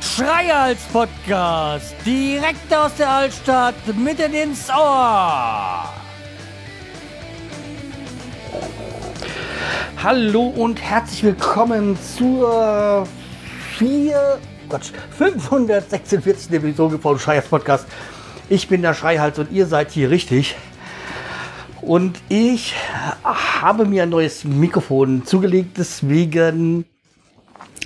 Schreihals 0.00 0.82
Podcast, 0.92 1.94
direkt 2.06 2.72
aus 2.72 2.94
der 2.96 3.10
Altstadt, 3.10 3.74
mitten 3.96 4.32
ins 4.32 4.70
Ohr. 4.70 5.92
Hallo 10.02 10.46
und 10.56 10.80
herzlich 10.80 11.24
willkommen 11.24 11.98
zur 12.16 13.08
4, 13.78 14.38
Gott, 14.68 14.92
546. 15.18 16.52
Episode 16.52 16.98
von 16.98 17.18
Schreihals 17.18 17.48
Podcast. 17.48 17.86
Ich 18.48 18.68
bin 18.68 18.82
der 18.82 18.94
Schreihals 18.94 19.38
und 19.38 19.50
ihr 19.50 19.66
seid 19.66 19.90
hier 19.90 20.10
richtig. 20.10 20.54
Und 21.86 22.18
ich 22.28 22.74
habe 23.22 23.84
mir 23.84 24.04
ein 24.04 24.08
neues 24.08 24.44
Mikrofon 24.44 25.24
zugelegt, 25.24 25.76
deswegen 25.78 26.86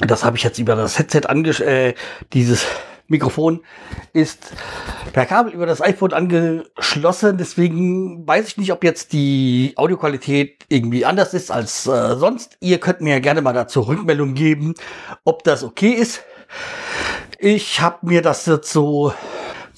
das 0.00 0.24
habe 0.24 0.36
ich 0.36 0.44
jetzt 0.44 0.58
über 0.58 0.76
das 0.76 0.98
Headset 0.98 1.22
angesch... 1.26 1.60
Äh, 1.60 1.94
dieses 2.32 2.66
Mikrofon 3.08 3.60
ist 4.12 4.52
per 5.14 5.24
Kabel 5.24 5.52
über 5.54 5.64
das 5.64 5.80
iPhone 5.80 6.12
angeschlossen. 6.12 7.38
Deswegen 7.38 8.26
weiß 8.26 8.48
ich 8.48 8.56
nicht, 8.58 8.70
ob 8.70 8.84
jetzt 8.84 9.14
die 9.14 9.72
Audioqualität 9.76 10.66
irgendwie 10.68 11.06
anders 11.06 11.32
ist 11.32 11.50
als 11.50 11.86
äh, 11.86 12.16
sonst. 12.16 12.58
Ihr 12.60 12.78
könnt 12.78 13.00
mir 13.00 13.20
gerne 13.20 13.40
mal 13.40 13.54
dazu 13.54 13.80
Rückmeldung 13.80 14.34
geben, 14.34 14.74
ob 15.24 15.42
das 15.42 15.64
okay 15.64 15.92
ist. 15.92 16.22
Ich 17.38 17.80
habe 17.80 18.06
mir 18.06 18.20
das 18.20 18.44
jetzt 18.44 18.70
so 18.70 19.12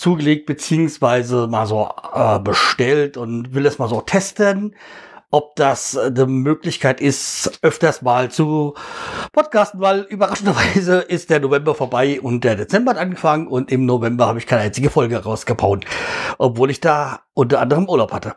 zugelegt 0.01 0.47
beziehungsweise 0.47 1.47
mal 1.47 1.67
so 1.67 1.91
äh, 2.15 2.39
bestellt 2.39 3.17
und 3.17 3.55
will 3.55 3.67
es 3.67 3.79
mal 3.79 3.89
so 3.89 4.01
testen 4.01 4.75
ob 5.31 5.55
das 5.57 5.95
äh, 5.95 6.07
eine 6.07 6.27
Möglichkeit 6.27 7.01
ist, 7.01 7.59
öfters 7.63 8.03
mal 8.03 8.31
zu 8.31 8.75
podcasten, 9.33 9.81
weil 9.81 10.01
überraschenderweise 10.01 10.99
ist 11.09 11.31
der 11.31 11.41
November 11.41 11.75
vorbei 11.75 12.21
und 12.21 12.43
der 12.45 12.57
Dezember 12.57 12.93
hat 12.93 12.99
angefangen 12.99 13.47
und 13.47 13.71
im 13.71 13.87
November 13.87 14.27
habe 14.27 14.39
ich 14.39 14.47
keine 14.47 14.63
einzige 14.63 14.91
Folge 14.91 15.23
rausgehauen, 15.23 15.85
obwohl 16.39 16.71
ich 16.71 16.81
da 16.81 17.21
unter 17.35 17.61
anderem 17.61 17.89
Urlaub 17.89 18.13
hatte. 18.13 18.35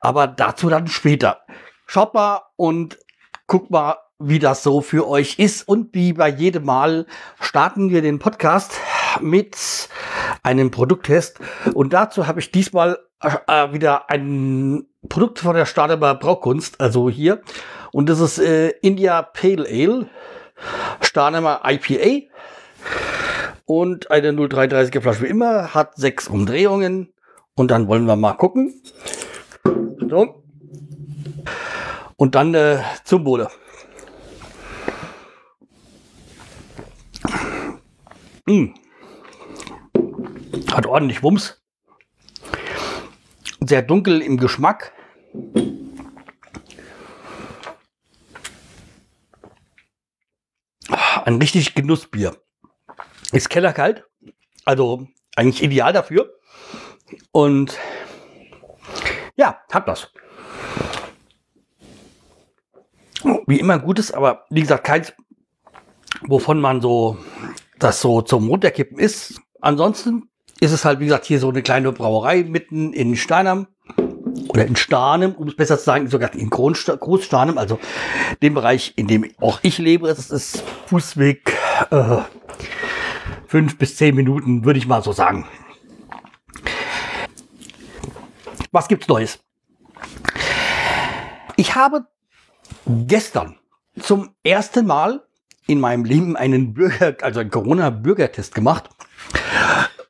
Aber 0.00 0.26
dazu 0.26 0.68
dann 0.68 0.86
später. 0.86 1.40
Schaut 1.86 2.14
mal 2.14 2.42
und 2.56 2.98
guckt 3.46 3.70
mal, 3.70 3.96
wie 4.20 4.38
das 4.38 4.62
so 4.62 4.80
für 4.82 5.08
euch 5.08 5.38
ist. 5.38 5.66
Und 5.66 5.94
wie 5.94 6.12
bei 6.12 6.28
jedem 6.28 6.64
Mal 6.64 7.06
starten 7.40 7.90
wir 7.90 8.02
den 8.02 8.18
Podcast 8.18 8.78
mit 9.20 9.88
einem 10.42 10.70
Produkttest. 10.70 11.38
Und 11.74 11.92
dazu 11.92 12.26
habe 12.26 12.40
ich 12.40 12.50
diesmal 12.50 12.98
äh, 13.20 13.72
wieder 13.72 14.10
ein 14.10 14.86
Produkt 15.08 15.38
von 15.38 15.54
der 15.54 15.66
Stademer 15.66 16.14
Braukunst, 16.14 16.80
also 16.80 17.08
hier. 17.08 17.42
Und 17.92 18.08
das 18.08 18.20
ist 18.20 18.38
äh, 18.38 18.70
India 18.82 19.22
Pale 19.22 19.66
Ale, 19.66 20.08
Stademer 21.00 21.62
IPA. 21.64 22.28
Und 23.64 24.10
eine 24.10 24.32
0,33er 24.32 25.00
Flasche 25.00 25.22
wie 25.22 25.28
immer, 25.28 25.74
hat 25.74 25.96
sechs 25.96 26.28
Umdrehungen. 26.28 27.12
Und 27.54 27.70
dann 27.70 27.88
wollen 27.88 28.06
wir 28.06 28.16
mal 28.16 28.32
gucken. 28.32 28.74
So. 30.08 30.42
Und 32.16 32.34
dann 32.34 32.54
äh, 32.54 32.78
zum 33.04 33.24
Wohle. 33.24 33.48
Mmh. 38.46 38.74
Hat 40.72 40.86
ordentlich 40.86 41.22
Wumms 41.22 41.60
sehr 43.60 43.82
dunkel 43.82 44.22
im 44.22 44.36
Geschmack. 44.36 44.92
Ein 51.24 51.36
richtig 51.36 51.74
Genussbier. 51.74 52.36
Ist 53.32 53.50
kellerkalt, 53.50 54.04
also 54.64 55.06
eigentlich 55.36 55.62
ideal 55.62 55.92
dafür. 55.92 56.34
Und 57.30 57.78
ja, 59.36 59.60
hat 59.70 59.86
das. 59.86 60.10
Wie 63.46 63.60
immer 63.60 63.78
gutes, 63.78 64.12
aber 64.12 64.46
wie 64.50 64.62
gesagt, 64.62 64.84
keins, 64.84 65.12
wovon 66.22 66.60
man 66.60 66.80
so 66.80 67.18
das 67.78 68.00
so 68.00 68.22
zum 68.22 68.48
Runterkippen 68.48 68.98
ist. 68.98 69.40
Ansonsten 69.60 70.29
ist 70.60 70.72
es 70.72 70.84
halt, 70.84 71.00
wie 71.00 71.06
gesagt, 71.06 71.24
hier 71.24 71.40
so 71.40 71.48
eine 71.48 71.62
kleine 71.62 71.90
Brauerei 71.90 72.44
mitten 72.44 72.92
in 72.92 73.16
Steinheim 73.16 73.66
oder 74.48 74.66
in 74.66 74.76
Starnem, 74.76 75.34
um 75.34 75.48
es 75.48 75.56
besser 75.56 75.78
zu 75.78 75.84
sagen, 75.84 76.08
sogar 76.08 76.34
in 76.34 76.50
Großstarnem, 76.50 77.56
also 77.56 77.78
dem 78.42 78.54
Bereich, 78.54 78.92
in 78.96 79.06
dem 79.06 79.30
auch 79.40 79.60
ich 79.62 79.78
lebe. 79.78 80.08
Das 80.08 80.30
ist 80.30 80.62
Fußweg 80.86 81.56
äh, 81.90 82.18
fünf 83.46 83.78
bis 83.78 83.96
zehn 83.96 84.14
Minuten, 84.14 84.64
würde 84.64 84.78
ich 84.78 84.86
mal 84.86 85.02
so 85.02 85.12
sagen. 85.12 85.46
Was 88.70 88.86
gibt's 88.86 89.08
Neues? 89.08 89.40
Ich 91.56 91.74
habe 91.74 92.06
gestern 92.86 93.58
zum 93.98 94.30
ersten 94.44 94.86
Mal 94.86 95.22
in 95.66 95.80
meinem 95.80 96.04
Leben 96.04 96.36
einen 96.36 96.74
Bürger, 96.74 97.16
also 97.22 97.40
einen 97.40 97.50
Corona-Bürgertest 97.50 98.54
gemacht. 98.54 98.90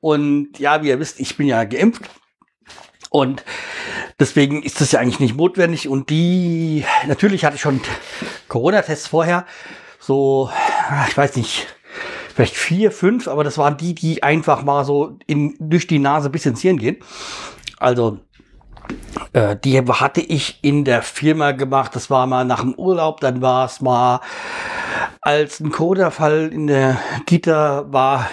Und 0.01 0.59
ja, 0.59 0.83
wie 0.83 0.89
ihr 0.89 0.99
wisst, 0.99 1.21
ich 1.21 1.37
bin 1.37 1.47
ja 1.47 1.65
geimpft. 1.65 2.03
Und 3.11 3.45
deswegen 4.19 4.63
ist 4.63 4.81
das 4.81 4.93
ja 4.93 5.01
eigentlich 5.01 5.21
nicht 5.21 5.37
notwendig. 5.37 5.89
Und 5.89 6.11
die, 6.11 6.85
natürlich 7.07 7.45
hatte 7.45 7.57
ich 7.57 7.63
schon 7.63 7.81
Corona-Tests 8.49 9.09
vorher. 9.09 9.47
So, 9.99 10.51
ich 11.09 11.17
weiß 11.17 11.37
nicht, 11.37 11.67
vielleicht 12.35 12.57
vier, 12.57 12.93
fünf, 12.93 13.29
aber 13.29 13.45
das 13.45 13.59
waren 13.59 13.77
die, 13.77 13.95
die 13.95 14.23
einfach 14.23 14.63
mal 14.63 14.85
so 14.85 15.19
in, 15.27 15.57
durch 15.59 15.87
die 15.87 15.99
Nase 15.99 16.31
bis 16.31 16.47
ins 16.47 16.63
Hirn 16.63 16.79
gehen. 16.79 16.97
Also, 17.79 18.21
äh, 19.33 19.57
die 19.57 19.79
hatte 19.79 20.21
ich 20.21 20.59
in 20.63 20.85
der 20.85 21.03
Firma 21.03 21.53
gemacht. 21.53 21.95
Das 21.95 22.11
war 22.11 22.27
mal 22.27 22.45
nach 22.45 22.61
dem 22.61 22.75
Urlaub, 22.75 23.21
dann 23.21 23.43
war 23.43 23.67
es 23.67 23.81
mal, 23.81 24.21
als 25.21 25.61
ein 25.61 25.71
Coderfall 25.71 26.51
in 26.53 26.67
der 26.67 26.99
Kita 27.27 27.93
war, 27.93 28.29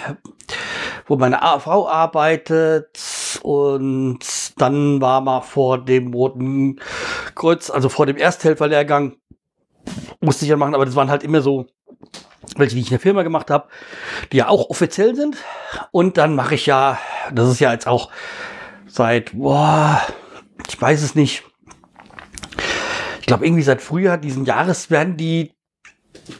wo 1.08 1.16
meine 1.16 1.40
Frau 1.58 1.88
arbeitet 1.88 3.40
und 3.42 4.20
dann 4.56 5.00
war 5.00 5.20
mal 5.20 5.40
vor 5.40 5.78
dem 5.84 6.12
Roten 6.12 6.78
Kreuz, 7.34 7.70
also 7.70 7.88
vor 7.88 8.06
dem 8.06 8.16
Ersthelferlehrgang, 8.16 9.16
musste 10.20 10.44
ich 10.44 10.50
ja 10.50 10.56
machen, 10.56 10.74
aber 10.74 10.84
das 10.84 10.94
waren 10.94 11.10
halt 11.10 11.24
immer 11.24 11.40
so 11.40 11.66
welche, 12.56 12.74
die 12.74 12.80
ich 12.80 12.88
in 12.88 12.92
der 12.94 13.00
Firma 13.00 13.22
gemacht 13.22 13.50
habe, 13.50 13.68
die 14.32 14.38
ja 14.38 14.48
auch 14.48 14.70
offiziell 14.70 15.14
sind. 15.14 15.36
Und 15.90 16.16
dann 16.16 16.34
mache 16.34 16.54
ich 16.54 16.66
ja, 16.66 16.98
das 17.32 17.50
ist 17.50 17.60
ja 17.60 17.72
jetzt 17.72 17.86
auch 17.86 18.10
seit, 18.86 19.36
boah, 19.36 20.00
ich 20.68 20.80
weiß 20.80 21.02
es 21.02 21.14
nicht. 21.14 21.44
Ich 23.20 23.26
glaube, 23.26 23.46
irgendwie 23.46 23.62
seit 23.62 23.82
Frühjahr 23.82 24.18
diesen 24.18 24.44
Jahres 24.44 24.90
werden 24.90 25.16
die 25.16 25.57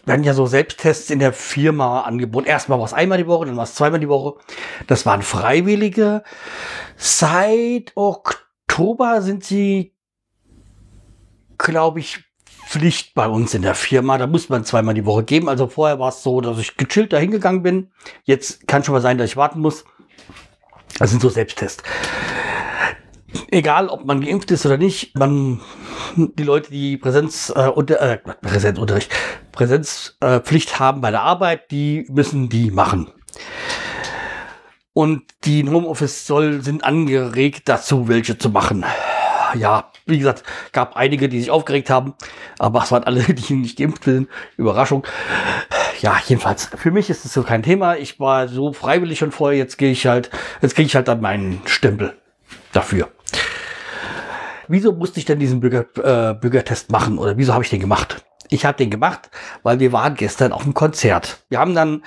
werden 0.05 0.25
ja 0.25 0.35
so 0.35 0.47
Selbsttests 0.47 1.11
in 1.11 1.19
der 1.19 1.33
Firma 1.33 2.03
angeboten. 2.03 2.47
Erstmal 2.47 2.79
war 2.79 2.87
es 2.87 2.93
einmal 2.93 3.19
die 3.19 3.27
Woche, 3.27 3.47
dann 3.47 3.57
war 3.57 3.65
es 3.65 3.75
zweimal 3.75 4.01
die 4.01 4.09
Woche. 4.09 4.39
Das 4.87 5.07
waren 5.07 5.23
Freiwillige. 5.23 6.23
Seit 6.97 7.93
Oktober 7.95 9.23
sind 9.23 9.45
sie, 9.45 9.95
glaube 11.59 12.01
ich, 12.01 12.25
Pflicht 12.67 13.15
bei 13.15 13.27
uns 13.27 13.55
in 13.55 13.63
der 13.63 13.75
Firma. 13.75 14.19
Da 14.19 14.27
muss 14.27 14.51
man 14.51 14.65
zweimal 14.65 14.95
die 14.95 15.07
Woche 15.07 15.25
geben. 15.25 15.49
Also 15.49 15.69
vorher 15.69 15.99
war 15.99 16.11
es 16.11 16.23
so, 16.23 16.41
dass 16.41 16.59
ich 16.59 16.77
gechillt 16.77 17.13
da 17.13 17.19
hingegangen 17.19 17.63
bin. 17.63 17.91
Jetzt 18.25 18.67
kann 18.67 18.85
schon 18.85 18.93
mal 18.93 19.01
sein, 19.01 19.17
dass 19.17 19.31
ich 19.31 19.37
warten 19.37 19.61
muss. 19.61 19.85
Das 20.99 21.11
sind 21.11 21.23
so 21.23 21.29
Selbsttests 21.29 21.83
egal 23.51 23.89
ob 23.89 24.05
man 24.05 24.21
geimpft 24.21 24.51
ist 24.51 24.67
oder 24.67 24.77
nicht, 24.77 25.17
man 25.17 25.61
die 26.17 26.43
Leute, 26.43 26.71
die 26.71 26.97
Präsenz, 26.97 27.53
äh, 27.55 27.69
unter, 27.69 28.01
äh, 28.01 28.19
Präsenzunterricht, 28.19 29.11
Präsenzpflicht 29.53 30.71
äh, 30.71 30.75
haben 30.75 31.01
bei 31.01 31.11
der 31.11 31.23
Arbeit, 31.23 31.71
die 31.71 32.07
müssen 32.11 32.49
die 32.49 32.71
machen. 32.71 33.11
Und 34.93 35.23
die 35.45 35.61
in 35.61 35.71
Homeoffice 35.71 36.27
soll, 36.27 36.63
sind 36.63 36.85
angeregt 36.85 37.69
dazu, 37.69 38.09
welche 38.09 38.37
zu 38.37 38.51
machen. 38.51 38.85
Ja, 39.55 39.91
wie 40.07 40.19
gesagt, 40.19 40.43
gab 40.73 40.97
einige, 40.97 41.29
die 41.29 41.41
sich 41.41 41.51
aufgeregt 41.51 41.89
haben, 41.89 42.15
aber 42.59 42.83
es 42.83 42.91
waren 42.91 43.05
alle, 43.05 43.23
die 43.35 43.55
nicht 43.55 43.79
geimpft 43.79 44.05
sind. 44.05 44.29
Überraschung. 44.57 45.07
Ja, 46.01 46.21
jedenfalls, 46.27 46.71
für 46.77 46.91
mich 46.91 47.11
ist 47.11 47.25
es 47.25 47.33
so 47.33 47.43
kein 47.43 47.63
Thema. 47.63 47.97
Ich 47.97 48.21
war 48.21 48.49
so 48.49 48.73
freiwillig 48.73 49.19
schon 49.19 49.33
vorher, 49.33 49.59
jetzt 49.59 49.79
gehe 49.79 49.91
ich 49.91 50.07
halt, 50.07 50.31
jetzt 50.63 50.75
kriege 50.75 50.87
ich 50.87 50.95
halt 50.95 51.09
dann 51.09 51.21
meinen 51.21 51.61
Stempel 51.67 52.17
dafür. 52.73 53.09
Wieso 54.69 54.93
musste 54.93 55.19
ich 55.19 55.25
denn 55.25 55.39
diesen 55.39 55.61
Bürger, 55.61 55.87
äh, 55.97 56.35
Bürgertest 56.35 56.91
machen 56.91 57.19
oder 57.19 57.37
wieso 57.37 57.55
habe 57.55 57.65
ich 57.65 57.71
den 57.71 57.81
gemacht? 57.81 58.25
Ich 58.51 58.65
habe 58.65 58.79
den 58.79 58.91
gemacht, 58.91 59.31
weil 59.63 59.81
wir 59.81 59.93
waren 59.93 60.15
gestern 60.15 60.53
auf 60.53 60.63
dem 60.63 60.75
Konzert. 60.75 61.45
Wir 61.49 61.59
haben 61.59 61.75
dann 61.75 62.03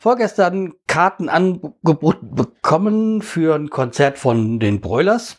vorgestern 0.00 0.72
Karten 0.86 1.28
angeboten 1.28 2.34
bekommen 2.34 3.22
für 3.22 3.54
ein 3.54 3.70
Konzert 3.70 4.18
von 4.18 4.58
den 4.58 4.80
Broilers. 4.80 5.36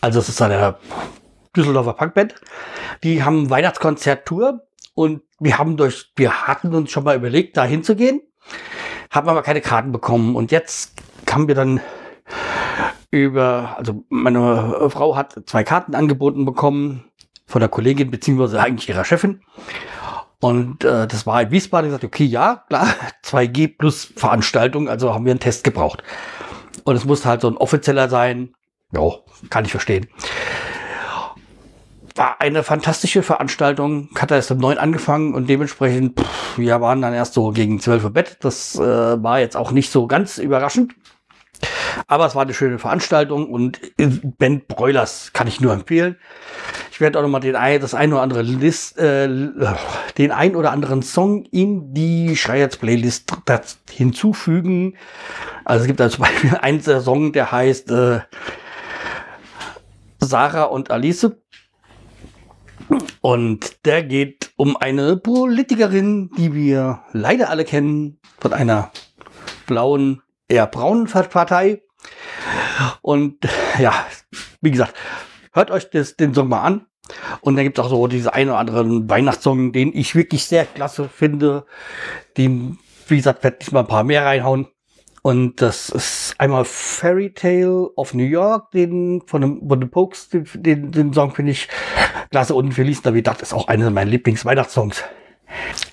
Also 0.00 0.20
es 0.20 0.28
ist 0.28 0.40
eine 0.40 0.76
Düsseldorfer 1.56 1.94
Punkband. 1.94 2.34
Die 3.02 3.22
haben 3.22 3.50
Weihnachtskonzert-Tour 3.50 4.66
und 4.94 5.22
wir 5.40 5.58
haben 5.58 5.76
durch, 5.76 6.12
wir 6.16 6.46
hatten 6.46 6.74
uns 6.74 6.90
schon 6.90 7.04
mal 7.04 7.16
überlegt, 7.16 7.56
da 7.56 7.64
hinzugehen, 7.64 8.22
haben 9.10 9.28
aber 9.28 9.42
keine 9.42 9.60
Karten 9.60 9.92
bekommen 9.92 10.36
und 10.36 10.52
jetzt 10.52 10.94
haben 11.30 11.48
wir 11.48 11.54
dann 11.54 11.80
über, 13.22 13.76
also 13.76 14.04
meine 14.08 14.88
Frau 14.90 15.16
hat 15.16 15.40
zwei 15.46 15.64
Karten 15.64 15.94
angeboten 15.94 16.44
bekommen 16.44 17.04
von 17.46 17.60
der 17.60 17.68
Kollegin, 17.68 18.10
beziehungsweise 18.10 18.60
eigentlich 18.60 18.88
ihrer 18.88 19.04
Chefin. 19.04 19.40
Und 20.40 20.84
äh, 20.84 21.06
das 21.06 21.26
war 21.26 21.40
in 21.40 21.50
Wiesbaden. 21.50 21.88
Ich 21.88 21.92
sagte, 21.92 22.06
okay, 22.06 22.24
ja, 22.24 22.64
klar, 22.68 22.88
2G 23.24 23.78
plus 23.78 24.12
Veranstaltung, 24.16 24.88
also 24.88 25.14
haben 25.14 25.24
wir 25.24 25.32
einen 25.32 25.40
Test 25.40 25.64
gebraucht. 25.64 26.02
Und 26.84 26.96
es 26.96 27.04
musste 27.04 27.28
halt 27.28 27.40
so 27.40 27.48
ein 27.48 27.56
offizieller 27.56 28.08
sein. 28.08 28.54
Ja, 28.92 29.10
kann 29.48 29.64
ich 29.64 29.70
verstehen. 29.70 30.06
War 32.14 32.40
eine 32.40 32.62
fantastische 32.62 33.22
Veranstaltung. 33.22 34.10
Hat 34.16 34.30
erst 34.30 34.50
um 34.50 34.58
neun 34.58 34.78
angefangen 34.78 35.34
und 35.34 35.48
dementsprechend, 35.48 36.20
pff, 36.20 36.58
wir 36.58 36.80
waren 36.80 37.00
dann 37.00 37.14
erst 37.14 37.34
so 37.34 37.50
gegen 37.50 37.80
zwölf 37.80 38.04
Uhr 38.04 38.10
Bett. 38.10 38.36
Das 38.40 38.76
äh, 38.76 39.22
war 39.22 39.40
jetzt 39.40 39.56
auch 39.56 39.72
nicht 39.72 39.90
so 39.90 40.06
ganz 40.06 40.38
überraschend. 40.38 40.94
Aber 42.06 42.26
es 42.26 42.34
war 42.34 42.42
eine 42.42 42.54
schöne 42.54 42.78
Veranstaltung 42.78 43.50
und 43.50 43.80
Ben 43.96 44.62
Broilers 44.66 45.32
kann 45.32 45.46
ich 45.46 45.60
nur 45.60 45.72
empfehlen. 45.72 46.16
Ich 46.90 47.00
werde 47.00 47.18
auch 47.18 47.22
noch 47.22 47.28
mal 47.28 47.40
den 47.40 47.54
das 47.54 47.94
ein 47.94 48.12
oder 48.12 48.22
andere 48.22 48.42
List, 48.42 48.98
äh, 48.98 49.28
den 50.18 50.30
ein 50.30 50.56
oder 50.56 50.72
anderen 50.72 51.02
Song 51.02 51.44
in 51.46 51.94
die 51.94 52.36
Schreierts 52.36 52.76
Playlist 52.76 53.32
hinzufügen. 53.90 54.96
Also 55.64 55.82
es 55.82 55.86
gibt 55.86 56.00
da 56.00 56.08
zum 56.10 56.24
Beispiel 56.24 56.56
einen 56.56 56.80
Song, 56.80 57.32
der 57.32 57.50
heißt 57.50 57.90
äh, 57.90 58.20
Sarah 60.20 60.64
und 60.64 60.90
Alice. 60.90 61.30
Und 63.20 63.86
der 63.86 64.02
geht 64.02 64.52
um 64.56 64.76
eine 64.76 65.16
Politikerin, 65.16 66.30
die 66.36 66.54
wir 66.54 67.00
leider 67.12 67.48
alle 67.48 67.64
kennen, 67.64 68.20
von 68.38 68.52
einer 68.52 68.90
blauen 69.66 70.22
eher 70.48 70.66
braunen 70.66 71.06
Partei. 71.06 71.82
Und 73.02 73.38
ja, 73.78 74.06
wie 74.60 74.70
gesagt, 74.70 74.94
hört 75.52 75.70
euch 75.70 75.90
das, 75.90 76.16
den 76.16 76.34
Song 76.34 76.48
mal 76.48 76.62
an. 76.62 76.86
Und 77.42 77.56
dann 77.56 77.64
gibt 77.64 77.78
es 77.78 77.84
auch 77.84 77.90
so 77.90 78.06
diese 78.06 78.32
ein 78.32 78.48
oder 78.48 78.58
anderen 78.58 79.08
Weihnachtssong, 79.08 79.72
den 79.72 79.94
ich 79.94 80.14
wirklich 80.14 80.46
sehr 80.46 80.64
klasse 80.64 81.08
finde. 81.08 81.66
Den, 82.36 82.78
wie 83.08 83.16
gesagt, 83.16 83.44
werde 83.44 83.58
ich 83.60 83.72
mal 83.72 83.80
ein 83.80 83.86
paar 83.86 84.04
mehr 84.04 84.24
reinhauen. 84.24 84.68
Und 85.22 85.62
das 85.62 85.88
ist 85.88 86.34
einmal 86.36 86.66
Fairy 86.66 87.32
Tale 87.32 87.90
of 87.96 88.12
New 88.12 88.24
York, 88.24 88.70
den 88.72 89.22
von 89.26 89.40
dem, 89.40 89.66
von 89.66 89.80
den 89.80 89.90
Pokes, 89.90 90.28
den, 90.28 90.46
den, 90.54 90.92
den 90.92 91.12
Song 91.14 91.34
finde 91.34 91.52
ich 91.52 91.68
klasse. 92.30 92.54
Und 92.54 92.72
Feliz 92.72 93.02
Navidad 93.04 93.40
ist 93.40 93.54
auch 93.54 93.68
einer 93.68 93.90
meiner 93.90 94.10
Lieblings-Weihnachtssongs. 94.10 95.02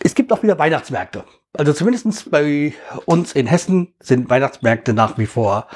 Es 0.04 0.16
gibt 0.16 0.34
auch 0.34 0.44
wieder 0.44 0.60
Weihnachtsmärkte. 0.60 1.24
Also 1.54 1.74
zumindest 1.74 2.32
bei 2.32 2.74
uns 3.06 3.34
in 3.34 3.48
Hessen 3.48 3.94
sind 4.00 4.30
Weihnachtsmärkte 4.30 4.94
nach 4.94 5.18
wie 5.18 5.26
vor 5.26 5.68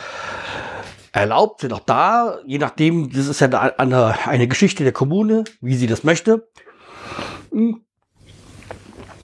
erlaubt, 1.21 1.61
sind 1.61 1.73
auch 1.73 1.79
da, 1.79 2.39
je 2.45 2.57
nachdem, 2.57 3.09
das 3.11 3.27
ist 3.27 3.41
ja 3.41 3.49
eine, 3.49 4.27
eine 4.27 4.47
Geschichte 4.47 4.83
der 4.83 4.93
Kommune, 4.93 5.43
wie 5.61 5.75
sie 5.75 5.87
das 5.87 6.03
möchte. 6.03 6.47
Hm. 7.51 7.81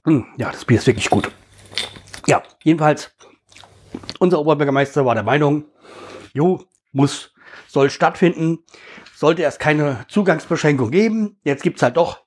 Hm, 0.05 0.25
ja, 0.37 0.51
das 0.51 0.65
Bier 0.65 0.77
ist 0.77 0.87
wirklich 0.87 1.09
gut. 1.09 1.31
Ja, 2.27 2.41
jedenfalls, 2.63 3.11
unser 4.19 4.39
Oberbürgermeister 4.39 5.05
war 5.05 5.15
der 5.15 5.23
Meinung, 5.23 5.65
jo, 6.33 6.63
muss, 6.91 7.33
soll 7.67 7.89
stattfinden, 7.89 8.59
sollte 9.15 9.41
erst 9.41 9.59
keine 9.59 10.05
Zugangsbeschränkung 10.07 10.91
geben. 10.91 11.37
Jetzt 11.43 11.63
gibt's 11.63 11.83
halt 11.83 11.97
doch 11.97 12.21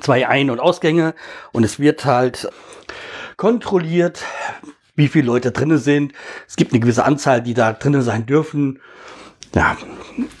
zwei 0.00 0.28
Ein- 0.28 0.50
und 0.50 0.60
Ausgänge 0.60 1.14
und 1.52 1.64
es 1.64 1.78
wird 1.78 2.04
halt 2.04 2.48
kontrolliert, 3.36 4.24
wie 4.96 5.08
viele 5.08 5.26
Leute 5.26 5.52
drinnen 5.52 5.78
sind. 5.78 6.12
Es 6.48 6.56
gibt 6.56 6.72
eine 6.72 6.80
gewisse 6.80 7.04
Anzahl, 7.04 7.42
die 7.42 7.54
da 7.54 7.72
drinnen 7.72 8.02
sein 8.02 8.26
dürfen. 8.26 8.80
Ja, 9.54 9.76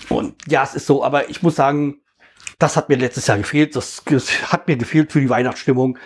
und 0.08 0.34
ja, 0.48 0.64
es 0.64 0.74
ist 0.74 0.86
so, 0.86 1.04
aber 1.04 1.30
ich 1.30 1.42
muss 1.42 1.54
sagen, 1.56 2.00
das 2.58 2.76
hat 2.76 2.88
mir 2.88 2.96
letztes 2.96 3.26
Jahr 3.26 3.38
gefehlt. 3.38 3.76
Das, 3.76 4.02
das 4.06 4.52
hat 4.52 4.66
mir 4.66 4.76
gefehlt 4.76 5.12
für 5.12 5.20
die 5.20 5.30
Weihnachtsstimmung. 5.30 5.98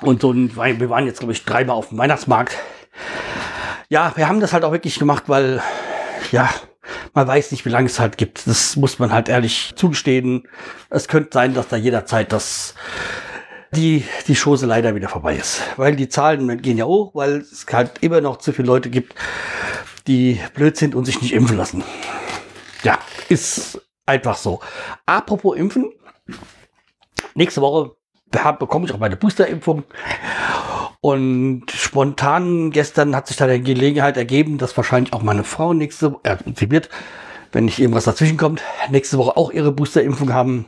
Und 0.00 0.22
so 0.22 0.32
ein, 0.32 0.54
wir 0.56 0.90
waren 0.90 1.06
jetzt, 1.06 1.20
glaube 1.20 1.32
ich, 1.32 1.44
dreimal 1.44 1.76
auf 1.76 1.88
dem 1.88 1.98
Weihnachtsmarkt. 1.98 2.56
Ja, 3.88 4.12
wir 4.16 4.28
haben 4.28 4.40
das 4.40 4.52
halt 4.52 4.64
auch 4.64 4.72
wirklich 4.72 4.98
gemacht, 4.98 5.24
weil, 5.26 5.62
ja, 6.32 6.48
man 7.14 7.26
weiß 7.26 7.50
nicht, 7.52 7.64
wie 7.64 7.70
lange 7.70 7.86
es 7.86 7.98
halt 7.98 8.18
gibt. 8.18 8.46
Das 8.46 8.76
muss 8.76 8.98
man 8.98 9.12
halt 9.12 9.28
ehrlich 9.28 9.72
zugestehen. 9.76 10.46
Es 10.90 11.08
könnte 11.08 11.30
sein, 11.32 11.54
dass 11.54 11.68
da 11.68 11.76
jederzeit 11.76 12.32
das 12.32 12.74
die, 13.76 14.04
die 14.26 14.34
Chose 14.34 14.66
leider 14.66 14.94
wieder 14.94 15.08
vorbei 15.08 15.36
ist. 15.36 15.60
Weil 15.76 15.94
die 15.96 16.08
Zahlen 16.08 16.60
gehen 16.62 16.78
ja 16.78 16.86
hoch, 16.86 17.14
weil 17.14 17.38
es 17.38 17.66
halt 17.72 17.92
immer 18.00 18.20
noch 18.20 18.38
zu 18.38 18.52
viele 18.52 18.66
Leute 18.66 18.90
gibt, 18.90 19.14
die 20.06 20.40
blöd 20.54 20.76
sind 20.76 20.94
und 20.94 21.04
sich 21.04 21.20
nicht 21.20 21.32
impfen 21.32 21.56
lassen. 21.56 21.84
Ja, 22.82 22.98
ist 23.28 23.80
einfach 24.06 24.36
so. 24.36 24.60
Apropos 25.04 25.56
Impfen. 25.56 25.92
Nächste 27.34 27.60
Woche 27.60 27.96
bekomme 28.58 28.86
ich 28.86 28.92
auch 28.92 28.98
meine 28.98 29.16
Boosterimpfung. 29.16 29.84
Und 31.00 31.70
spontan 31.70 32.70
gestern 32.70 33.14
hat 33.14 33.28
sich 33.28 33.36
da 33.36 33.46
die 33.46 33.62
Gelegenheit 33.62 34.16
ergeben, 34.16 34.58
dass 34.58 34.76
wahrscheinlich 34.76 35.12
auch 35.12 35.22
meine 35.22 35.44
Frau 35.44 35.72
nächste, 35.72 36.16
äh, 36.24 36.36
wird, 36.70 36.88
wenn 37.52 37.66
nicht 37.66 37.78
irgendwas 37.78 38.04
dazwischen 38.04 38.36
kommt, 38.36 38.62
nächste 38.90 39.18
Woche 39.18 39.36
auch 39.36 39.52
ihre 39.52 39.72
Boosterimpfung 39.72 40.32
haben. 40.32 40.66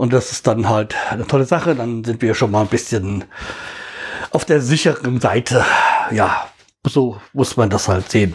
Und 0.00 0.14
das 0.14 0.32
ist 0.32 0.46
dann 0.46 0.66
halt 0.66 0.96
eine 1.10 1.26
tolle 1.26 1.44
Sache. 1.44 1.74
Dann 1.74 2.04
sind 2.04 2.22
wir 2.22 2.34
schon 2.34 2.50
mal 2.50 2.62
ein 2.62 2.68
bisschen 2.68 3.24
auf 4.30 4.46
der 4.46 4.62
sicheren 4.62 5.20
Seite. 5.20 5.62
Ja, 6.10 6.48
so 6.86 7.20
muss 7.34 7.58
man 7.58 7.68
das 7.68 7.86
halt 7.86 8.10
sehen. 8.10 8.34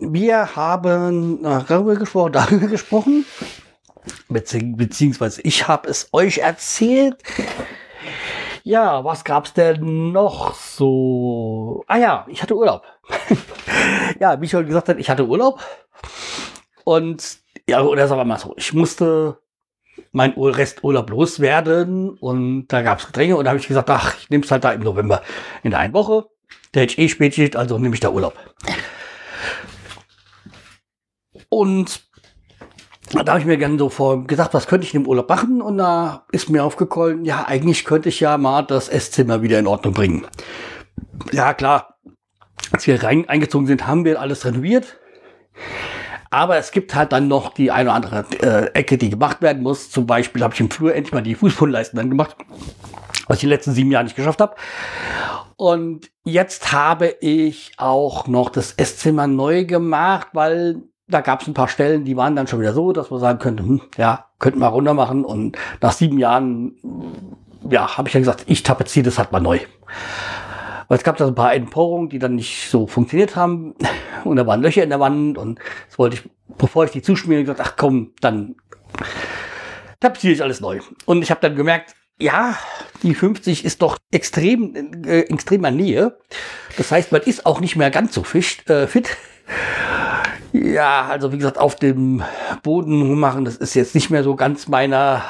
Wir 0.00 0.56
haben 0.56 1.44
darüber 1.44 1.94
gesprochen, 1.94 2.32
darüber 2.32 2.66
gesprochen, 2.66 3.24
beziehungsweise 4.28 5.42
ich 5.42 5.68
habe 5.68 5.88
es 5.88 6.08
euch 6.10 6.38
erzählt. 6.38 7.22
Ja, 8.64 9.04
was 9.04 9.22
gab's 9.22 9.52
denn 9.52 10.10
noch 10.10 10.56
so? 10.56 11.84
Ah 11.86 11.98
ja, 11.98 12.26
ich 12.28 12.42
hatte 12.42 12.56
Urlaub. 12.56 12.82
ja, 14.18 14.40
wie 14.40 14.46
ich 14.46 14.50
schon 14.50 14.66
gesagt 14.66 14.88
habe, 14.88 14.98
ich 14.98 15.08
hatte 15.08 15.24
Urlaub. 15.24 15.60
Und 16.82 17.38
ja, 17.68 17.80
oder 17.82 18.08
sagen 18.08 18.20
wir 18.20 18.24
mal 18.24 18.40
so, 18.40 18.54
ich 18.56 18.72
musste 18.72 19.38
mein 20.16 20.32
Resturlaub 20.32 21.10
loswerden 21.10 22.08
und 22.08 22.68
da 22.68 22.80
gab 22.80 23.00
es 23.00 23.06
Gedränge 23.06 23.36
und 23.36 23.44
da 23.44 23.50
habe 23.50 23.60
ich 23.60 23.68
gesagt, 23.68 23.90
ach, 23.90 24.16
ich 24.18 24.30
nehme 24.30 24.44
es 24.44 24.50
halt 24.50 24.64
da 24.64 24.72
im 24.72 24.80
November 24.80 25.20
in 25.62 25.72
der 25.72 25.80
einen 25.80 25.92
Woche. 25.92 26.24
Der 26.72 26.82
hätte 26.82 26.98
eh 26.98 27.08
Spätschicht, 27.10 27.54
also 27.54 27.78
nehme 27.78 27.94
ich 27.94 28.00
da 28.00 28.08
Urlaub. 28.08 28.34
Und 31.50 32.00
da 33.12 33.26
habe 33.26 33.40
ich 33.40 33.44
mir 33.44 33.58
gerne 33.58 33.78
so 33.78 33.90
vor 33.90 34.26
gesagt, 34.26 34.54
was 34.54 34.66
könnte 34.66 34.86
ich 34.86 34.92
dem 34.92 35.06
Urlaub 35.06 35.28
machen? 35.28 35.60
Und 35.60 35.76
da 35.76 36.24
ist 36.32 36.48
mir 36.48 36.64
aufgekommen, 36.64 37.26
ja, 37.26 37.44
eigentlich 37.46 37.84
könnte 37.84 38.08
ich 38.08 38.18
ja 38.18 38.38
mal 38.38 38.62
das 38.62 38.88
Esszimmer 38.88 39.42
wieder 39.42 39.58
in 39.58 39.66
Ordnung 39.66 39.92
bringen. 39.92 40.26
Ja, 41.30 41.52
klar. 41.52 41.98
Als 42.72 42.86
wir 42.86 43.02
rein 43.02 43.28
eingezogen 43.28 43.66
sind, 43.66 43.86
haben 43.86 44.06
wir 44.06 44.18
alles 44.18 44.46
renoviert. 44.46 44.98
Aber 46.36 46.58
es 46.58 46.70
gibt 46.70 46.94
halt 46.94 47.12
dann 47.12 47.28
noch 47.28 47.54
die 47.54 47.70
eine 47.70 47.88
oder 47.88 47.94
andere 47.94 48.26
äh, 48.42 48.66
Ecke, 48.78 48.98
die 48.98 49.08
gemacht 49.08 49.40
werden 49.40 49.62
muss. 49.62 49.90
Zum 49.90 50.06
Beispiel 50.06 50.42
habe 50.42 50.52
ich 50.52 50.60
im 50.60 50.70
Flur 50.70 50.94
endlich 50.94 51.14
mal 51.14 51.22
die 51.22 51.34
Fußbodenleisten 51.34 51.96
dann 51.96 52.10
gemacht, 52.10 52.36
was 53.26 53.38
ich 53.38 53.40
die 53.40 53.46
letzten 53.46 53.72
sieben 53.72 53.90
Jahre 53.90 54.04
nicht 54.04 54.16
geschafft 54.16 54.42
habe. 54.42 54.54
Und 55.56 56.10
jetzt 56.24 56.72
habe 56.72 57.06
ich 57.20 57.72
auch 57.78 58.26
noch 58.26 58.50
das 58.50 58.72
Esszimmer 58.72 59.26
neu 59.26 59.64
gemacht, 59.64 60.28
weil 60.34 60.82
da 61.08 61.22
gab 61.22 61.40
es 61.40 61.48
ein 61.48 61.54
paar 61.54 61.68
Stellen, 61.68 62.04
die 62.04 62.18
waren 62.18 62.36
dann 62.36 62.46
schon 62.46 62.60
wieder 62.60 62.74
so, 62.74 62.92
dass 62.92 63.10
man 63.10 63.18
sagen 63.18 63.38
könnte, 63.38 63.62
hm, 63.62 63.80
ja, 63.96 64.26
könnten 64.38 64.58
wir 64.58 64.66
runter 64.66 64.92
machen. 64.92 65.24
Und 65.24 65.56
nach 65.80 65.92
sieben 65.92 66.18
Jahren, 66.18 66.76
ja, 67.70 67.96
habe 67.96 68.08
ich 68.08 68.14
ja 68.14 68.20
gesagt, 68.20 68.44
ich 68.46 68.62
tapeziere 68.62 69.06
das 69.06 69.16
halt 69.16 69.32
mal 69.32 69.40
neu. 69.40 69.60
Weil 70.88 70.98
es 70.98 71.04
gab 71.04 71.16
da 71.16 71.24
so 71.24 71.32
ein 71.32 71.34
paar 71.34 71.54
Entporungen, 71.54 72.08
die 72.08 72.18
dann 72.18 72.36
nicht 72.36 72.70
so 72.70 72.86
funktioniert 72.86 73.36
haben. 73.36 73.74
Und 74.24 74.36
da 74.36 74.46
waren 74.46 74.62
Löcher 74.62 74.82
in 74.82 74.90
der 74.90 75.00
Wand. 75.00 75.38
Und 75.38 75.58
das 75.88 75.98
wollte 75.98 76.16
ich, 76.16 76.30
bevor 76.58 76.84
ich 76.84 76.90
die 76.90 77.02
zuschmiere, 77.02 77.42
gesagt, 77.42 77.60
ach 77.60 77.74
komm, 77.76 78.12
dann 78.20 78.56
tapeziere 80.00 80.32
ich 80.34 80.42
alles 80.42 80.60
neu. 80.60 80.80
Und 81.04 81.22
ich 81.22 81.30
habe 81.30 81.40
dann 81.40 81.56
gemerkt, 81.56 81.94
ja, 82.18 82.56
die 83.02 83.14
50 83.14 83.64
ist 83.64 83.82
doch 83.82 83.98
extrem, 84.10 85.04
äh, 85.04 85.20
extremer 85.20 85.70
Nähe. 85.70 86.18
Das 86.76 86.90
heißt, 86.90 87.12
man 87.12 87.22
ist 87.22 87.44
auch 87.46 87.60
nicht 87.60 87.76
mehr 87.76 87.90
ganz 87.90 88.14
so 88.14 88.22
fisch, 88.22 88.66
äh, 88.68 88.86
fit. 88.86 89.16
Ja, 90.52 91.06
also 91.06 91.32
wie 91.32 91.38
gesagt, 91.38 91.58
auf 91.58 91.76
dem 91.76 92.22
Boden 92.62 93.18
machen, 93.18 93.44
das 93.44 93.56
ist 93.56 93.74
jetzt 93.74 93.94
nicht 93.94 94.10
mehr 94.10 94.24
so 94.24 94.34
ganz 94.34 94.68
meiner, 94.68 95.22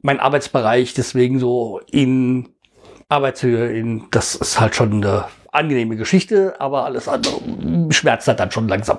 mein 0.00 0.20
Arbeitsbereich. 0.20 0.94
Deswegen 0.94 1.38
so 1.38 1.80
in 1.90 2.55
Arbeitshöhe, 3.08 3.72
in, 3.72 4.08
das 4.10 4.34
ist 4.34 4.60
halt 4.60 4.74
schon 4.74 4.92
eine 4.92 5.26
angenehme 5.52 5.96
Geschichte, 5.96 6.60
aber 6.60 6.84
alles 6.84 7.08
andere 7.08 7.40
schmerzt 7.90 8.28
halt 8.28 8.40
dann 8.40 8.50
schon 8.50 8.68
langsam. 8.68 8.98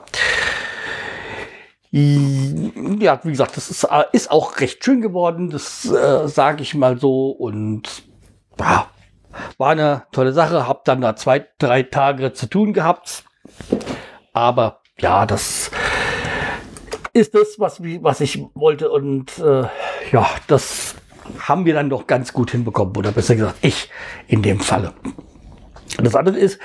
Ja, 1.92 3.20
wie 3.24 3.32
gesagt, 3.32 3.56
das 3.56 3.70
ist, 3.70 3.86
äh, 3.86 4.04
ist 4.12 4.30
auch 4.30 4.60
recht 4.60 4.84
schön 4.84 5.02
geworden, 5.02 5.50
das 5.50 5.86
äh, 5.86 6.28
sage 6.28 6.62
ich 6.62 6.76
mal 6.76 7.00
so. 7.00 7.30
Und 7.30 8.04
ja, 8.60 8.90
war 9.58 9.70
eine 9.70 10.04
tolle 10.12 10.34
Sache. 10.34 10.68
Hab 10.68 10.84
dann 10.86 11.02
da 11.02 11.16
zwei, 11.16 11.48
drei 11.60 11.84
Tage 11.84 12.34
zu 12.34 12.48
tun 12.48 12.74
gehabt. 12.74 13.24
Aber 14.34 14.82
ja, 15.00 15.26
das 15.26 15.72
ist 17.14 17.34
das, 17.34 17.56
was, 17.58 17.82
was 17.82 18.20
ich 18.22 18.44
wollte. 18.54 18.92
Und 18.92 19.40
äh, 19.40 19.64
ja, 20.12 20.30
das 20.48 20.96
haben 21.40 21.66
wir 21.66 21.74
dann 21.74 21.90
doch 21.90 22.08
ganz 22.08 22.34
gut 22.34 22.52
hinbekommen. 22.52 22.96
Oder 22.96 23.12
besser 23.12 23.36
gesagt, 23.36 23.58
ich 23.62 23.90
in 24.28 24.42
dem 24.42 24.60
Falle. 24.60 24.94
Das 25.98 26.16
andere 26.16 26.38
ist, 26.38 26.60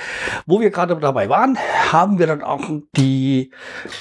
wo 0.46 0.60
wir 0.60 0.70
gerade 0.70 0.96
dabei 0.96 1.28
waren, 1.28 1.56
haben 1.90 2.18
wir 2.18 2.26
dann 2.26 2.42
auch 2.42 2.62
die 2.96 3.52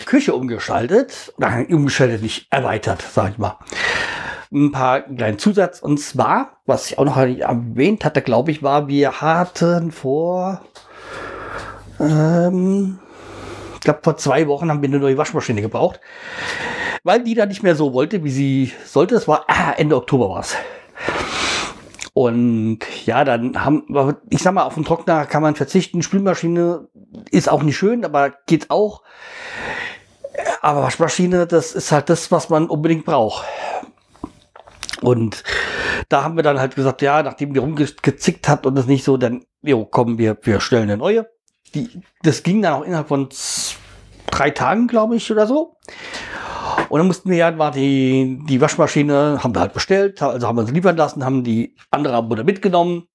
Küche 0.06 0.34
umgeschaltet. 0.34 1.34
Nein, 1.38 1.68
umgeschaltet, 1.68 2.22
nicht 2.22 2.48
erweitert, 2.50 3.02
sag 3.02 3.32
ich 3.32 3.38
mal. 3.38 3.58
Ein 4.52 4.72
paar 4.72 5.02
kleinen 5.02 5.40
Zusatz. 5.40 5.80
Und 5.80 6.00
zwar, 6.00 6.58
was 6.66 6.88
ich 6.88 6.98
auch 6.98 7.06
noch 7.06 7.18
erwähnt 7.18 8.04
hatte, 8.04 8.22
glaube 8.22 8.52
ich, 8.52 8.64
war, 8.64 8.88
wir 8.88 9.22
hatten 9.22 9.92
vor, 9.92 10.62
ähm, 12.00 13.00
ich 13.76 13.82
glaube, 13.82 14.00
vor 14.04 14.18
zwei 14.18 14.48
Wochen 14.48 14.70
haben 14.70 14.82
wir 14.82 14.90
eine 14.90 15.00
neue 15.00 15.18
Waschmaschine 15.18 15.62
gebraucht. 15.62 16.02
Weil 17.04 17.24
die 17.24 17.34
da 17.34 17.46
nicht 17.46 17.64
mehr 17.64 17.76
so 17.76 17.94
wollte, 17.94 18.24
wie 18.24 18.32
sie 18.32 18.74
sollte. 18.86 19.16
Das 19.16 19.28
war 19.28 19.46
ah, 19.48 19.72
Ende 19.72 19.96
Oktober 19.96 20.30
war 20.30 20.42
es. 20.42 20.56
Und 22.14 22.80
ja, 23.06 23.24
dann 23.24 23.64
haben 23.64 23.86
ich 24.30 24.44
sag 24.44 24.54
mal, 24.54 24.64
auf 24.64 24.76
den 24.76 24.84
Trockner 24.86 25.26
kann 25.26 25.42
man 25.42 25.56
verzichten. 25.56 26.04
Spülmaschine 26.04 26.88
ist 27.32 27.50
auch 27.50 27.64
nicht 27.64 27.78
schön, 27.78 28.04
aber 28.04 28.34
geht 28.48 28.70
auch. 28.70 29.02
Aber 30.62 30.84
Waschmaschine, 30.84 31.48
das 31.48 31.74
ist 31.74 31.92
halt 31.92 32.10
das, 32.10 32.32
was 32.32 32.50
man 32.50 32.68
unbedingt 32.68 33.06
braucht. 33.06 33.46
Und 35.02 35.44
da 36.10 36.24
haben 36.24 36.36
wir 36.36 36.44
dann 36.44 36.60
halt 36.60 36.76
gesagt, 36.76 37.02
ja, 37.02 37.24
nachdem 37.24 37.54
die 37.54 37.60
rumgezickt 37.60 38.48
hat 38.48 38.66
und 38.66 38.78
es 38.78 38.86
nicht 38.86 39.04
so, 39.04 39.18
dann, 39.18 39.44
jo, 39.62 39.86
kommen 39.86 40.18
wir, 40.18 40.38
wir 40.44 40.60
stellen 40.60 40.84
eine 40.84 40.98
neue. 40.98 41.28
Die, 41.74 42.02
das 42.22 42.44
ging 42.44 42.62
dann 42.62 42.74
auch 42.74 42.84
innerhalb 42.84 43.08
von 43.08 43.30
drei 44.30 44.52
Tagen, 44.52 44.88
glaube 44.88 45.16
ich, 45.16 45.32
oder 45.32 45.48
so. 45.48 45.78
Und 46.92 46.98
dann 47.00 47.08
mussten 47.08 47.30
wir 47.30 47.38
ja, 47.38 47.58
war 47.58 47.72
die, 47.72 48.42
die 48.50 48.60
Waschmaschine, 48.60 49.42
haben 49.42 49.56
wir 49.56 49.62
halt 49.62 49.72
bestellt, 49.72 50.22
also 50.22 50.46
haben 50.46 50.58
wir 50.58 50.66
sie 50.66 50.74
liefern 50.74 50.98
lassen, 50.98 51.24
haben 51.24 51.42
die 51.42 51.74
andere 51.90 52.22
Mutter 52.22 52.44
mitgenommen 52.44 53.08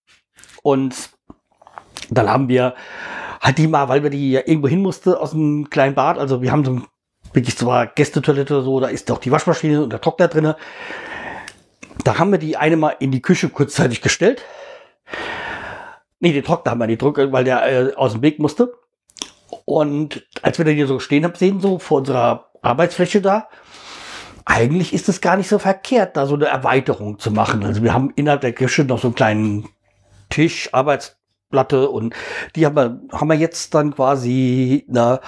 und 0.62 1.10
dann 2.08 2.30
haben 2.30 2.48
wir 2.48 2.74
halt 3.42 3.58
die 3.58 3.66
mal, 3.66 3.90
weil 3.90 4.02
wir 4.02 4.08
die 4.08 4.30
ja 4.30 4.40
irgendwo 4.46 4.68
hin 4.68 4.80
musste 4.80 5.20
aus 5.20 5.34
einem 5.34 5.68
kleinen 5.68 5.94
Bad, 5.94 6.16
also 6.16 6.40
wir 6.40 6.52
haben 6.52 6.64
so 6.64 6.70
ein, 6.70 6.86
wirklich 7.34 7.54
zwar 7.58 7.86
Gästetoilette 7.86 8.54
oder 8.54 8.64
so, 8.64 8.80
da 8.80 8.86
ist 8.86 9.10
auch 9.10 9.18
die 9.18 9.30
Waschmaschine 9.30 9.82
und 9.82 9.92
der 9.92 10.00
Trockner 10.00 10.28
drinne. 10.28 10.56
Da 12.02 12.18
haben 12.18 12.32
wir 12.32 12.38
die 12.38 12.56
eine 12.56 12.78
mal 12.78 12.96
in 12.98 13.10
die 13.10 13.20
Küche 13.20 13.50
kurzzeitig 13.50 14.00
gestellt. 14.00 14.42
Nee, 16.18 16.32
den 16.32 16.44
Trockner 16.44 16.70
haben 16.70 16.78
wir 16.78 16.86
nicht 16.86 17.02
drückt, 17.02 17.30
weil 17.30 17.44
der 17.44 17.90
äh, 17.90 17.94
aus 17.94 18.12
dem 18.12 18.22
Weg 18.22 18.38
musste. 18.38 18.72
Und 19.66 20.26
als 20.40 20.56
wir 20.56 20.64
dann 20.64 20.76
hier 20.76 20.86
so 20.86 20.98
stehen 20.98 21.24
haben 21.24 21.34
sehen, 21.34 21.60
so 21.60 21.78
vor 21.78 21.98
unserer 21.98 22.46
Arbeitsfläche 22.62 23.20
da, 23.20 23.48
eigentlich 24.46 24.94
ist 24.94 25.08
es 25.08 25.20
gar 25.20 25.36
nicht 25.36 25.48
so 25.48 25.58
verkehrt, 25.58 26.16
da 26.16 26.24
so 26.24 26.36
eine 26.36 26.46
Erweiterung 26.46 27.18
zu 27.18 27.30
machen. 27.32 27.64
Also 27.64 27.82
wir 27.82 27.92
haben 27.92 28.12
innerhalb 28.14 28.40
der 28.40 28.52
Küche 28.52 28.84
noch 28.84 29.00
so 29.00 29.08
einen 29.08 29.16
kleinen 29.16 29.68
Tisch, 30.30 30.70
Arbeitsplatte 30.72 31.90
und 31.90 32.14
die 32.54 32.64
haben 32.64 32.76
wir, 32.76 33.00
haben 33.12 33.28
wir 33.28 33.36
jetzt 33.36 33.74
dann 33.74 33.94
quasi 33.94 34.86
eine 34.88 35.20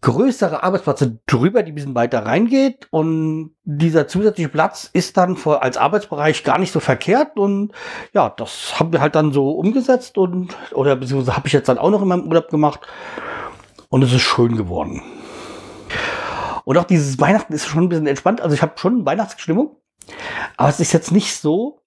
größere 0.00 0.62
Arbeitsplatte 0.62 1.18
drüber, 1.26 1.62
die 1.62 1.72
ein 1.72 1.74
bisschen 1.74 1.94
weiter 1.94 2.24
reingeht 2.24 2.88
und 2.90 3.54
dieser 3.64 4.08
zusätzliche 4.08 4.48
Platz 4.48 4.88
ist 4.90 5.18
dann 5.18 5.36
für, 5.36 5.62
als 5.62 5.76
Arbeitsbereich 5.76 6.42
gar 6.42 6.58
nicht 6.58 6.72
so 6.72 6.80
verkehrt 6.80 7.36
und 7.36 7.72
ja, 8.14 8.30
das 8.30 8.80
haben 8.80 8.92
wir 8.92 9.00
halt 9.00 9.16
dann 9.16 9.32
so 9.32 9.50
umgesetzt 9.50 10.16
und 10.16 10.56
oder 10.72 10.96
beziehungsweise 10.96 11.36
habe 11.36 11.46
ich 11.46 11.52
jetzt 11.52 11.68
dann 11.68 11.78
auch 11.78 11.90
noch 11.90 12.02
in 12.02 12.08
meinem 12.08 12.26
Urlaub 12.26 12.48
gemacht 12.48 12.80
und 13.90 14.02
es 14.02 14.14
ist 14.14 14.22
schön 14.22 14.56
geworden. 14.56 15.02
Und 16.66 16.78
auch 16.78 16.84
dieses 16.84 17.20
Weihnachten 17.20 17.52
ist 17.52 17.66
schon 17.66 17.84
ein 17.84 17.88
bisschen 17.88 18.08
entspannt. 18.08 18.40
Also 18.40 18.52
ich 18.52 18.60
habe 18.60 18.72
schon 18.74 19.06
Weihnachtsstimmung. 19.06 19.76
Aber 20.56 20.68
es 20.68 20.80
ist 20.80 20.92
jetzt 20.92 21.12
nicht 21.12 21.32
so, 21.36 21.80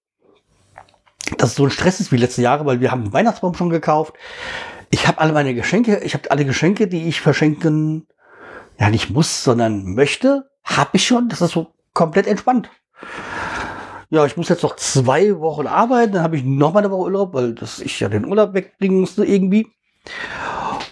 dass 1.36 1.50
es 1.50 1.56
so 1.56 1.64
ein 1.64 1.70
Stress 1.70 2.00
ist 2.00 2.12
wie 2.12 2.16
letzte 2.16 2.40
Jahre, 2.40 2.64
weil 2.64 2.80
wir 2.80 2.90
haben 2.90 3.02
einen 3.02 3.12
Weihnachtsbaum 3.12 3.52
schon 3.52 3.68
gekauft. 3.68 4.14
Ich 4.88 5.06
habe 5.06 5.18
alle 5.18 5.34
meine 5.34 5.54
Geschenke, 5.54 5.98
ich 5.98 6.14
habe 6.14 6.30
alle 6.30 6.46
Geschenke, 6.46 6.88
die 6.88 7.08
ich 7.08 7.20
verschenken, 7.20 8.06
ja 8.78 8.88
nicht 8.88 9.10
muss, 9.10 9.44
sondern 9.44 9.84
möchte, 9.94 10.48
habe 10.64 10.90
ich 10.94 11.06
schon. 11.06 11.28
Das 11.28 11.42
ist 11.42 11.52
so 11.52 11.74
komplett 11.92 12.26
entspannt. 12.26 12.70
Ja, 14.08 14.24
ich 14.24 14.38
muss 14.38 14.48
jetzt 14.48 14.62
noch 14.62 14.76
zwei 14.76 15.38
Wochen 15.40 15.66
arbeiten, 15.66 16.14
dann 16.14 16.22
habe 16.22 16.38
ich 16.38 16.42
noch 16.42 16.72
mal 16.72 16.78
eine 16.78 16.90
Woche 16.90 17.02
Urlaub, 17.02 17.34
weil 17.34 17.54
das 17.54 17.80
ich 17.80 18.00
ja 18.00 18.08
den 18.08 18.24
Urlaub 18.24 18.54
wegbringen 18.54 19.00
musste 19.00 19.26
irgendwie. 19.26 19.66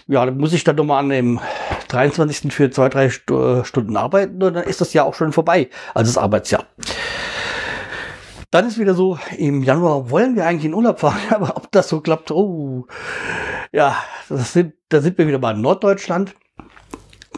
Ja, 0.05 0.27
dann 0.27 0.37
muss 0.37 0.53
ich 0.53 0.63
dann 0.63 0.75
nochmal 0.75 0.99
an 0.99 1.09
dem 1.09 1.39
23. 1.89 2.53
für 2.53 2.69
zwei, 2.69 2.89
drei 2.89 3.05
äh, 3.05 3.65
Stunden 3.65 3.97
arbeiten 3.97 4.41
und 4.41 4.53
dann 4.53 4.63
ist 4.63 4.81
das 4.81 4.93
Jahr 4.93 5.05
auch 5.05 5.15
schon 5.15 5.33
vorbei, 5.33 5.69
also 5.93 6.09
das 6.09 6.17
Arbeitsjahr. 6.17 6.65
Dann 8.51 8.67
ist 8.67 8.79
wieder 8.79 8.95
so, 8.95 9.19
im 9.37 9.61
Januar 9.61 10.09
wollen 10.09 10.35
wir 10.35 10.47
eigentlich 10.47 10.65
in 10.65 10.73
Urlaub 10.73 10.99
fahren, 10.99 11.19
aber 11.29 11.57
ob 11.57 11.71
das 11.71 11.89
so 11.89 12.01
klappt, 12.01 12.31
oh, 12.31 12.87
ja, 13.71 13.95
das 14.29 14.53
sind, 14.53 14.73
da 14.89 15.01
sind 15.01 15.17
wir 15.17 15.27
wieder 15.27 15.39
mal 15.39 15.55
in 15.55 15.61
Norddeutschland. 15.61 16.33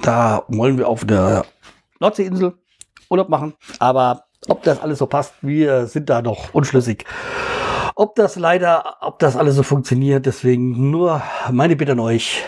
Da 0.02 0.44
wollen 0.48 0.78
wir 0.78 0.88
auf 0.88 1.06
der 1.06 1.46
Nordseeinsel 2.00 2.54
Urlaub 3.10 3.30
machen, 3.30 3.54
aber 3.80 4.26
ob 4.48 4.64
das 4.64 4.82
alles 4.82 5.00
so 5.00 5.06
passt, 5.06 5.34
wir 5.42 5.86
sind 5.86 6.10
da 6.10 6.22
noch 6.22 6.54
unschlüssig. 6.54 7.06
Ob 7.96 8.16
das 8.16 8.38
leider, 8.38 8.98
ob 9.02 9.20
das 9.20 9.36
alles 9.36 9.56
so 9.56 9.64
funktioniert, 9.64 10.26
deswegen 10.26 10.90
nur 10.90 11.22
meine 11.52 11.76
Bitte 11.76 11.92
an 11.92 12.00
euch, 12.00 12.44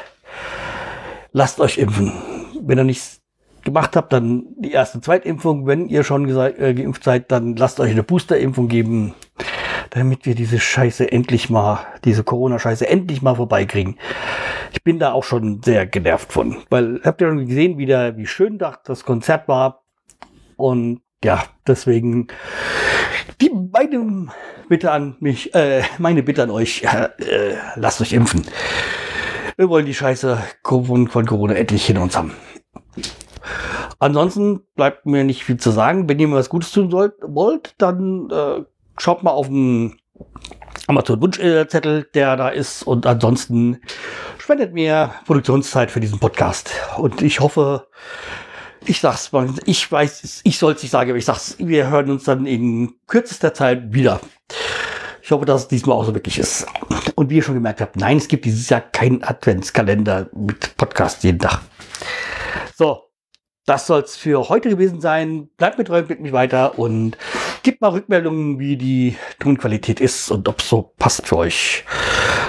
lasst 1.34 1.60
euch 1.60 1.78
impfen. 1.78 2.14
Wenn 2.62 2.78
ihr 2.78 2.84
nichts 2.86 3.22
gemacht 3.64 3.96
habt, 3.96 4.14
dann 4.14 4.46
die 4.58 4.72
erste 4.72 5.02
Zweitimpfung. 5.02 5.66
Wenn 5.68 5.90
ihr 5.90 6.04
schon 6.04 6.30
äh, 6.30 6.74
geimpft 6.74 7.04
seid, 7.04 7.32
dann 7.32 7.56
lasst 7.56 7.80
euch 7.80 7.92
eine 7.92 8.04
Boosterimpfung 8.04 8.68
geben, 8.68 9.14
damit 9.90 10.26
wir 10.26 10.36
diese 10.36 10.60
Scheiße 10.60 11.12
endlich 11.12 11.50
mal, 11.50 11.80
diese 12.06 12.24
Corona-Scheiße 12.24 12.88
endlich 12.88 13.22
mal 13.22 13.36
vorbeikriegen. 13.36 13.98
Ich 14.72 14.84
bin 14.84 15.00
da 15.00 15.12
auch 15.12 15.24
schon 15.24 15.62
sehr 15.64 15.86
genervt 15.86 16.32
von, 16.32 16.58
weil 16.70 17.02
habt 17.04 17.22
ihr 17.22 17.28
schon 17.28 17.46
gesehen, 17.46 17.78
wie, 17.78 17.86
der, 17.86 18.18
wie 18.18 18.26
schön 18.26 18.58
das 18.58 19.04
Konzert 19.04 19.48
war 19.48 19.84
und 20.56 21.02
ja, 21.24 21.44
deswegen 21.68 22.28
die 23.40 23.50
meine 23.72 24.28
Bitte 24.68 24.92
an 24.92 25.16
mich, 25.20 25.54
äh, 25.54 25.84
meine 26.00 26.24
Bitte 26.24 26.44
an 26.44 26.50
euch, 26.50 26.84
äh, 26.84 27.10
lasst 27.76 28.02
euch 28.02 28.14
impfen. 28.14 28.44
Wir 29.64 29.70
wollen 29.70 29.86
die 29.86 29.94
Scheiße 29.94 30.44
von, 30.62 31.26
Corona 31.26 31.54
endlich 31.54 31.86
hinter 31.86 32.02
uns 32.02 32.18
haben. 32.18 32.34
Ansonsten 33.98 34.60
bleibt 34.76 35.06
mir 35.06 35.24
nicht 35.24 35.46
viel 35.46 35.56
zu 35.56 35.72
sagen. 35.72 36.10
Wenn 36.10 36.20
ihr 36.20 36.28
mir 36.28 36.36
was 36.36 36.50
Gutes 36.50 36.74
tun 36.74 36.92
sollt, 36.92 37.14
wollt, 37.22 37.74
dann 37.78 38.30
äh, 38.30 38.66
schaut 38.98 39.24
mal 39.24 39.32
auf 39.32 39.48
den 39.48 40.02
Amazon-Wunschzettel, 40.88 42.10
der 42.14 42.36
da 42.36 42.50
ist. 42.50 42.84
Und 42.84 43.06
ansonsten 43.06 43.80
spendet 44.38 44.74
mir 44.74 45.12
Produktionszeit 45.26 45.92
für 45.92 46.02
diesen 46.02 46.20
Podcast. 46.20 46.72
Und 46.98 47.22
ich 47.22 47.40
hoffe, 47.40 47.88
ich 48.86 49.00
sag's 49.00 49.32
mal, 49.32 49.48
ich 49.66 49.90
weiß, 49.90 50.42
ich 50.44 50.58
soll 50.58 50.74
es 50.74 50.82
nicht 50.82 50.92
sagen, 50.92 51.10
aber 51.10 51.18
ich 51.18 51.26
sag's, 51.26 51.56
wir 51.58 51.90
hören 51.90 52.12
uns 52.12 52.26
dann 52.26 52.46
in 52.46 52.96
kürzester 53.08 53.54
Zeit 53.54 53.94
wieder. 53.94 54.20
Ich 55.26 55.32
hoffe, 55.32 55.46
dass 55.46 55.62
es 55.62 55.68
diesmal 55.70 55.96
auch 55.96 56.04
so 56.04 56.14
wirklich 56.14 56.38
ist. 56.38 56.68
Und 57.16 57.30
wie 57.30 57.38
ihr 57.38 57.44
schon 57.44 57.56
gemerkt 57.56 57.80
habt, 57.80 57.96
nein, 57.96 58.18
es 58.18 58.28
gibt 58.28 58.44
dieses 58.44 58.68
Jahr 58.68 58.82
keinen 58.82 59.24
Adventskalender 59.24 60.30
mit 60.34 60.76
Podcast 60.76 61.24
jeden 61.24 61.40
Tag. 61.40 61.62
So, 62.76 63.04
das 63.66 63.88
soll 63.88 64.02
es 64.02 64.18
für 64.18 64.50
heute 64.50 64.68
gewesen 64.68 65.00
sein. 65.00 65.48
Bleibt 65.56 65.78
mit 65.78 65.88
treu, 65.88 66.04
mit 66.06 66.20
mich 66.20 66.34
weiter 66.34 66.78
und 66.78 67.18
gebt 67.64 67.80
mal 67.80 67.92
Rückmeldungen, 67.92 68.60
wie 68.60 68.76
die 68.76 69.16
Tonqualität 69.40 70.02
ist 70.02 70.30
und 70.30 70.50
ob 70.50 70.62
so 70.62 70.94
passt 71.00 71.26
für 71.26 71.38
euch. 71.38 71.86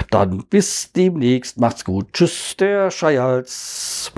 Dann 0.09 0.45
bis 0.49 0.91
demnächst. 0.91 1.57
Macht's 1.57 1.85
gut. 1.85 2.11
Tschüss, 2.11 2.57
der 2.57 2.91
Scheihals. 2.91 4.11